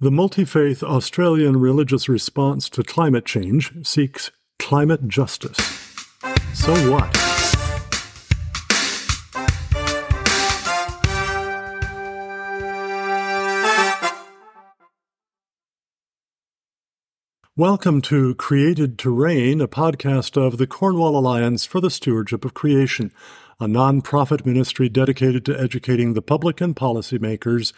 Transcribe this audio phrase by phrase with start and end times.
[0.00, 5.56] The multi faith Australian religious response to climate change seeks climate justice.
[6.52, 7.16] So what?
[17.56, 23.12] Welcome to Created Reign, a podcast of the Cornwall Alliance for the Stewardship of Creation,
[23.60, 27.72] a non-profit ministry dedicated to educating the public and policymakers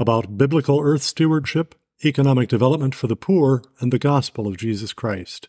[0.00, 5.48] about biblical earth stewardship, economic development for the poor, and the gospel of Jesus Christ.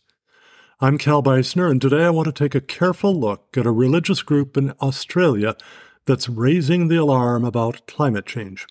[0.81, 4.21] I'm Cal Beisner, and today I want to take a careful look at a religious
[4.21, 5.55] group in Australia
[6.05, 8.67] that's raising the alarm about climate change.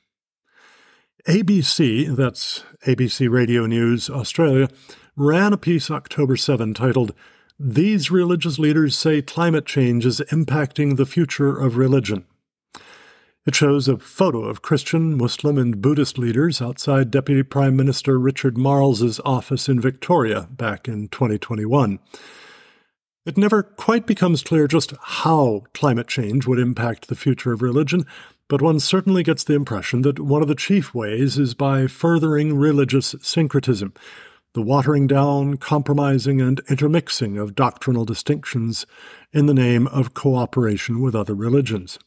[1.27, 4.69] ABC, that's ABC Radio News Australia,
[5.16, 7.15] ran a piece October 7 titled,
[7.59, 12.27] These Religious Leaders Say Climate Change is Impacting the Future of Religion.
[13.47, 18.59] It shows a photo of Christian, Muslim, and Buddhist leaders outside Deputy Prime Minister Richard
[18.59, 22.01] Marles's office in Victoria back in 2021.
[23.24, 28.05] It never quite becomes clear just how climate change would impact the future of religion,
[28.47, 32.59] but one certainly gets the impression that one of the chief ways is by furthering
[32.59, 33.95] religious syncretism,
[34.52, 38.85] the watering down, compromising, and intermixing of doctrinal distinctions
[39.32, 41.99] in the name of cooperation with other religions.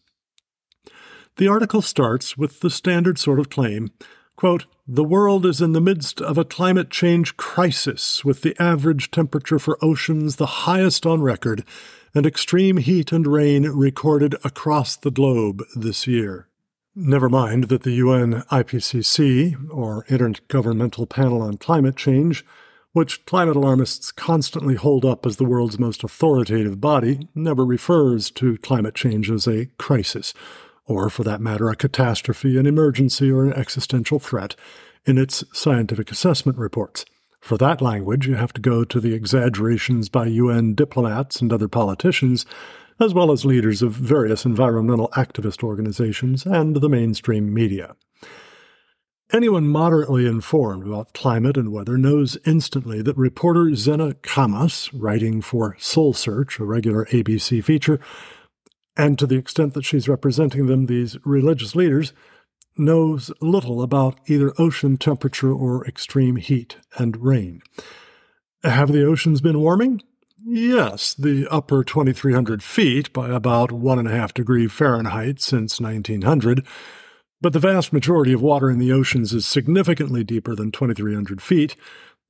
[1.38, 3.90] The article starts with the standard sort of claim
[4.36, 9.12] quote, The world is in the midst of a climate change crisis, with the average
[9.12, 11.64] temperature for oceans the highest on record,
[12.14, 16.48] and extreme heat and rain recorded across the globe this year.
[16.96, 22.46] Never mind that the UN IPCC, or Intergovernmental Panel on Climate Change,
[22.92, 28.58] which climate alarmists constantly hold up as the world's most authoritative body, never refers to
[28.60, 30.36] climate change as a crisis,
[30.86, 34.56] or for that matter, a catastrophe, an emergency, or an existential threat
[35.06, 37.06] in its scientific assessment reports.
[37.42, 41.68] For that language, you have to go to the exaggerations by UN diplomats and other
[41.68, 42.46] politicians
[43.00, 47.96] as well as leaders of various environmental activist organizations and the mainstream media.
[49.32, 55.76] Anyone moderately informed about climate and weather knows instantly that reporter Zena Chamas, writing for
[55.80, 58.00] Soul Search, a regular ABC feature,
[58.96, 62.14] and to the extent that she's representing them, these religious leaders,
[62.78, 67.62] knows little about either ocean temperature or extreme heat and rain.
[68.64, 70.02] Have the oceans been warming?
[70.46, 76.66] Yes, the upper 2,300 feet by about 1.5 degree Fahrenheit since 1900,
[77.42, 81.76] but the vast majority of water in the oceans is significantly deeper than 2,300 feet.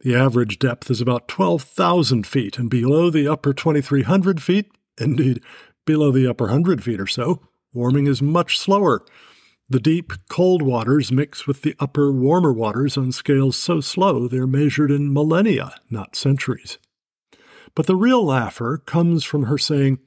[0.02, 5.42] The average depth is about 12,000 feet, and below the upper 2,300 feet, indeed,
[5.86, 7.42] below the upper 100 feet or so,
[7.74, 9.06] warming is much slower.
[9.70, 14.46] The deep, cold waters mix with the upper, warmer waters on scales so slow they're
[14.46, 16.78] measured in millennia, not centuries.
[17.76, 20.00] But the real laugher comes from her saying,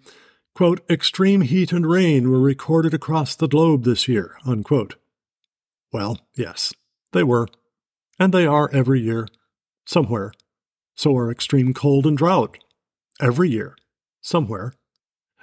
[0.54, 4.96] quote, extreme heat and rain were recorded across the globe this year, unquote.
[5.92, 6.72] Well, yes,
[7.12, 7.48] they were.
[8.18, 9.26] And they are every year,
[9.84, 10.32] somewhere.
[10.94, 12.58] So are extreme cold and drought,
[13.20, 13.76] every year,
[14.20, 14.72] somewhere.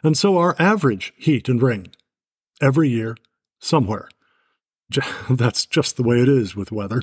[0.03, 1.87] And so are average heat and rain,
[2.61, 3.15] every year,
[3.59, 4.09] somewhere.
[5.29, 7.01] That's just the way it is with weather.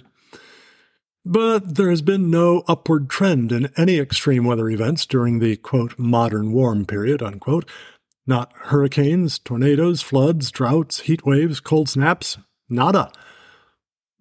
[1.24, 5.98] But there has been no upward trend in any extreme weather events during the, quote,
[5.98, 7.68] modern warm period, unquote.
[8.26, 12.38] Not hurricanes, tornadoes, floods, droughts, heat waves, cold snaps.
[12.68, 13.10] Nada.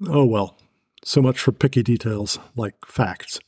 [0.08, 0.58] Oh well,
[1.04, 3.40] so much for picky details like facts.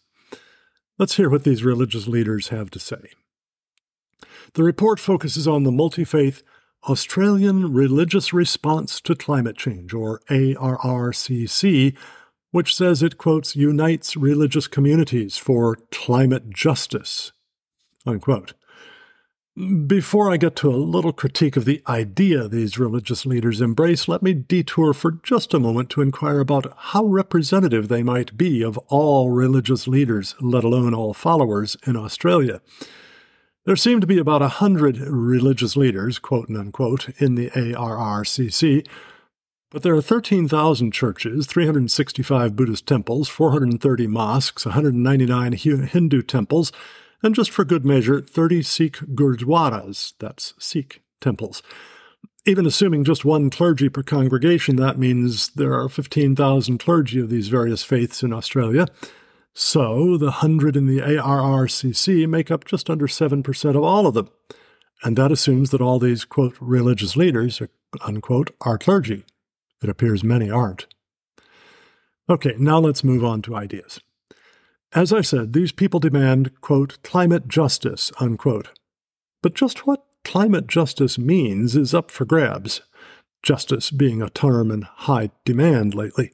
[0.98, 3.12] Let's hear what these religious leaders have to say.
[4.54, 6.44] The report focuses on the multi faith
[6.90, 11.96] Australian Religious Response to Climate Change, or ARRCC,
[12.52, 17.32] which says it, quotes, unites religious communities for climate justice,
[18.06, 18.54] unquote.
[19.86, 24.24] Before I get to a little critique of the idea these religious leaders embrace, let
[24.24, 28.78] me detour for just a moment to inquire about how representative they might be of
[28.88, 32.62] all religious leaders, let alone all followers, in Australia.
[33.72, 38.86] There seem to be about a hundred religious leaders, quote unquote, in the ARRCC,
[39.70, 46.74] but there are 13,000 churches, 365 Buddhist temples, 430 mosques, 199 Hindu temples,
[47.24, 51.64] and just for good measure, 30 Sikh gurdwaras, that's Sikh temples.
[52.46, 57.48] Even assuming just one clergy per congregation, that means there are 15,000 clergy of these
[57.48, 58.86] various faiths in Australia.
[59.54, 64.30] So the 100 in the ARRCC make up just under 7% of all of them.
[65.04, 67.62] And that assumes that all these, quote, religious leaders,
[68.02, 69.26] unquote, are clergy.
[69.82, 70.86] It appears many aren't.
[72.30, 74.00] Okay, now let's move on to ideas.
[74.94, 78.70] As I said, these people demand, quote, climate justice, unquote.
[79.42, 82.82] But just what climate justice means is up for grabs,
[83.42, 86.34] justice being a term in high demand lately.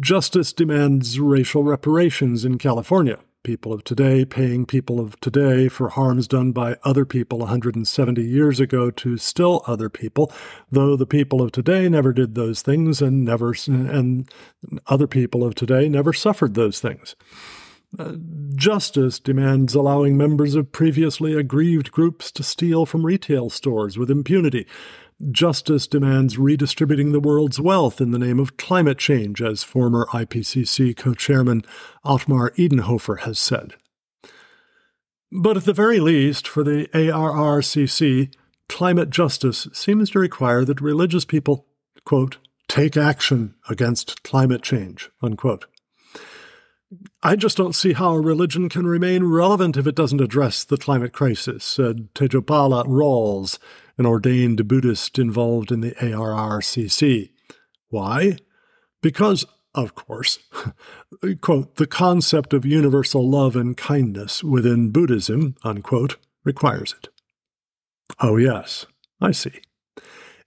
[0.00, 6.28] Justice demands racial reparations in California, people of today paying people of today for harms
[6.28, 10.30] done by other people 170 years ago to still other people,
[10.70, 14.30] though the people of today never did those things and never and
[14.88, 17.16] other people of today never suffered those things.
[17.98, 18.12] Uh,
[18.54, 24.66] justice demands allowing members of previously aggrieved groups to steal from retail stores with impunity,
[25.30, 30.96] Justice demands redistributing the world's wealth in the name of climate change, as former IPCC
[30.96, 31.62] co chairman
[32.04, 33.74] Ottmar Edenhofer has said.
[35.30, 38.34] But at the very least, for the ARRCC,
[38.68, 41.66] climate justice seems to require that religious people,
[42.04, 42.38] quote,
[42.68, 45.66] take action against climate change, unquote.
[47.22, 50.76] I just don't see how a religion can remain relevant if it doesn't address the
[50.76, 53.58] climate crisis, said Tejopala Rawls,
[53.98, 57.30] an ordained Buddhist involved in the ARRCC.
[57.88, 58.36] Why?
[59.00, 59.44] Because,
[59.74, 60.38] of course,
[61.40, 67.08] quote, the concept of universal love and kindness within Buddhism, unquote, requires it.
[68.20, 68.86] Oh, yes,
[69.20, 69.60] I see.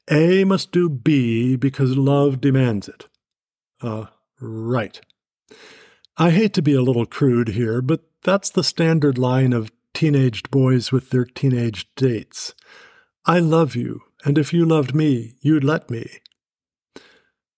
[0.10, 3.08] A must do B because love demands it.
[3.82, 4.06] Uh,
[4.40, 5.02] right.
[6.18, 10.52] I hate to be a little crude here, but that's the standard line of teenaged
[10.52, 12.54] boys with their teenage dates.
[13.28, 16.20] I love you, and if you loved me, you'd let me.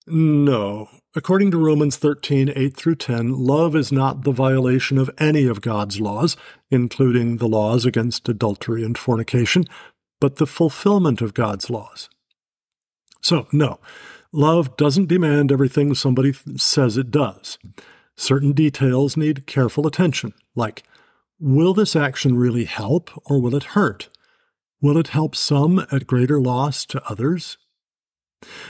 [0.06, 0.88] No.
[1.14, 5.60] According to Romans 13, 8 through 10, love is not the violation of any of
[5.60, 6.36] God's laws,
[6.70, 9.64] including the laws against adultery and fornication,
[10.20, 12.08] but the fulfillment of God's laws.
[13.20, 13.78] So, no,
[14.32, 17.58] love doesn't demand everything somebody says it does.
[18.16, 20.82] Certain details need careful attention, like
[21.38, 24.08] will this action really help or will it hurt?
[24.80, 27.58] Will it help some at greater loss to others?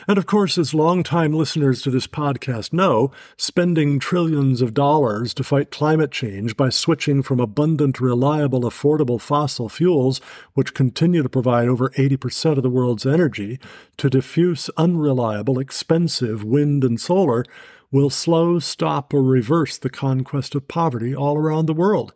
[0.07, 5.45] And of course, as long-time listeners to this podcast know, spending trillions of dollars to
[5.45, 10.23] fight climate change by switching from abundant, reliable, affordable fossil fuels,
[10.55, 13.61] which continue to provide over 80% of the world's energy,
[13.99, 17.45] to diffuse, unreliable, expensive wind and solar
[17.93, 22.15] will slow, stop, or reverse the conquest of poverty all around the world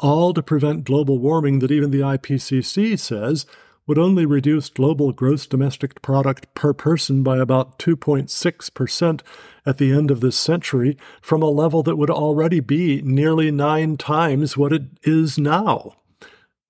[0.00, 3.46] all to prevent global warming that even the IPCC says
[3.86, 9.20] would only reduce global gross domestic product per person by about 2.6%
[9.66, 13.96] at the end of this century from a level that would already be nearly nine
[13.96, 15.96] times what it is now.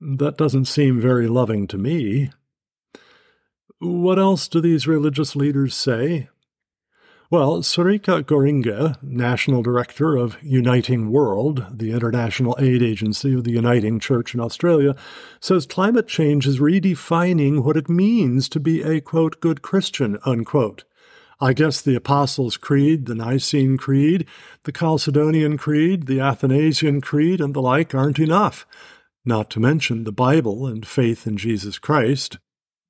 [0.00, 2.30] That doesn't seem very loving to me.
[3.80, 6.28] What else do these religious leaders say?
[7.32, 14.00] Well, Sureka Goringe, National Director of Uniting World, the international aid agency of the Uniting
[14.00, 14.96] Church in Australia,
[15.38, 20.82] says climate change is redefining what it means to be a, quote, good Christian, unquote.
[21.40, 24.26] I guess the Apostles' Creed, the Nicene Creed,
[24.64, 28.66] the Chalcedonian Creed, the Athanasian Creed, and the like aren't enough,
[29.24, 32.38] not to mention the Bible and faith in Jesus Christ.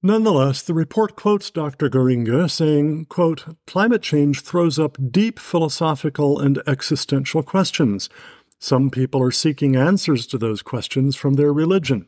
[0.03, 1.91] Nonetheless, the report quotes Dr.
[1.91, 8.09] Goringe saying, quote, Climate change throws up deep philosophical and existential questions.
[8.59, 12.07] Some people are seeking answers to those questions from their religion.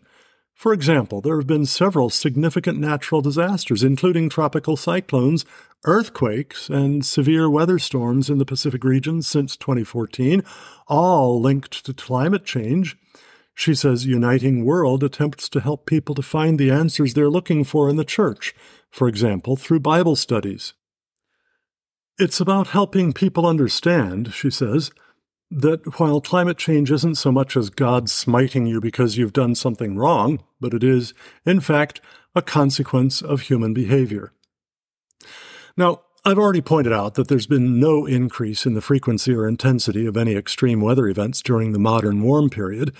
[0.55, 5.45] For example, there have been several significant natural disasters, including tropical cyclones,
[5.85, 10.43] earthquakes, and severe weather storms in the Pacific region since 2014,
[10.88, 12.97] all linked to climate change.
[13.54, 17.88] She says Uniting World attempts to help people to find the answers they're looking for
[17.88, 18.54] in the church,
[18.90, 20.75] for example, through Bible studies.
[22.18, 24.90] It's about helping people understand, she says,
[25.50, 29.97] that while climate change isn't so much as God smiting you because you've done something
[29.97, 31.12] wrong, but it is,
[31.44, 32.00] in fact,
[32.35, 34.32] a consequence of human behavior.
[35.76, 40.06] Now, I've already pointed out that there's been no increase in the frequency or intensity
[40.06, 42.94] of any extreme weather events during the modern warm period,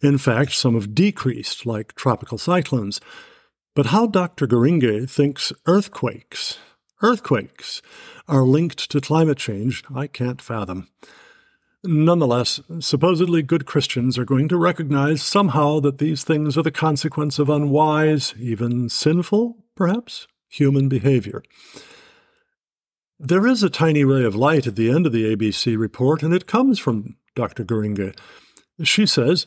[0.00, 3.00] in fact, some have decreased, like tropical cyclones.
[3.74, 4.46] But how Dr.
[4.46, 6.58] Goringe thinks earthquakes,
[7.02, 7.82] earthquakes,
[8.28, 10.88] are linked to climate change, I can't fathom.
[11.84, 17.38] Nonetheless, supposedly good Christians are going to recognize somehow that these things are the consequence
[17.38, 21.42] of unwise, even sinful, perhaps, human behavior.
[23.18, 26.34] There is a tiny ray of light at the end of the ABC report, and
[26.34, 27.64] it comes from Dr.
[27.64, 28.14] Goringe.
[28.82, 29.46] She says,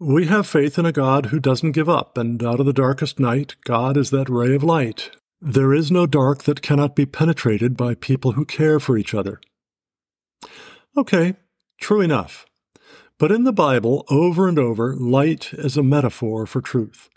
[0.00, 3.20] we have faith in a God who doesn't give up, and out of the darkest
[3.20, 5.10] night, God is that ray of light.
[5.40, 9.40] There is no dark that cannot be penetrated by people who care for each other.
[10.96, 11.34] Okay,
[11.78, 12.46] true enough.
[13.18, 17.08] But in the Bible, over and over, light is a metaphor for truth.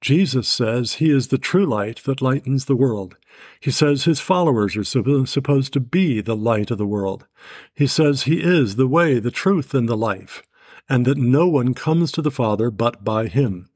[0.00, 3.16] Jesus says he is the true light that lightens the world.
[3.60, 7.26] He says his followers are supposed to be the light of the world.
[7.74, 10.42] He says he is the way, the truth, and the life,
[10.88, 13.68] and that no one comes to the Father but by him,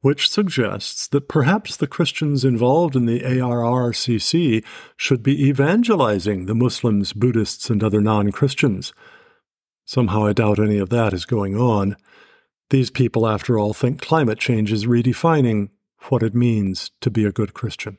[0.00, 4.64] which suggests that perhaps the Christians involved in the ARRCC
[4.96, 8.92] should be evangelizing the Muslims, Buddhists, and other non Christians.
[9.84, 11.96] Somehow I doubt any of that is going on.
[12.70, 15.70] These people, after all, think climate change is redefining
[16.08, 17.98] what it means to be a good Christian.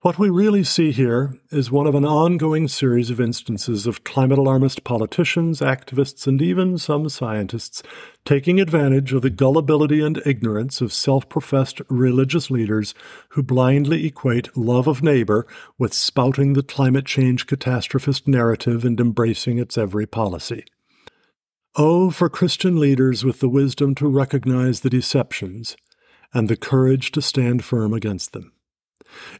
[0.00, 4.38] What we really see here is one of an ongoing series of instances of climate
[4.38, 7.82] alarmist politicians, activists, and even some scientists
[8.24, 12.94] taking advantage of the gullibility and ignorance of self professed religious leaders
[13.30, 19.58] who blindly equate love of neighbor with spouting the climate change catastrophist narrative and embracing
[19.58, 20.64] its every policy.
[21.74, 25.76] Oh, for Christian leaders with the wisdom to recognize the deceptions
[26.32, 28.52] and the courage to stand firm against them.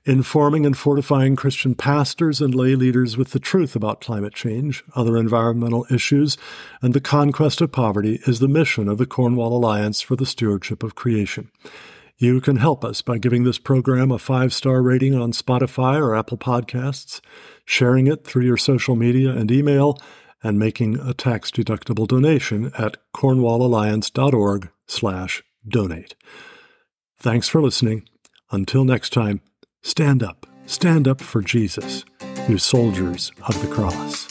[0.04, 5.16] Informing and fortifying Christian pastors and lay leaders with the truth about climate change, other
[5.16, 6.36] environmental issues,
[6.82, 10.82] and the conquest of poverty is the mission of the Cornwall Alliance for the Stewardship
[10.82, 11.50] of Creation.
[12.16, 16.16] You can help us by giving this program a five star rating on Spotify or
[16.16, 17.20] Apple Podcasts,
[17.64, 19.96] sharing it through your social media and email,
[20.42, 26.14] and making a tax deductible donation at cornwallalliance.org/slash donate.
[27.18, 28.08] Thanks for listening.
[28.50, 29.40] Until next time,
[29.88, 32.04] Stand up, stand up for Jesus,
[32.46, 34.28] you soldiers of the cross.